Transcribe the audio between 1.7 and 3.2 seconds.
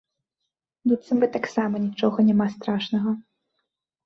нічога няма страшнага.